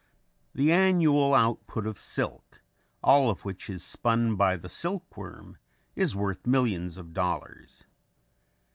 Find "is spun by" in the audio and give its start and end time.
3.69-4.57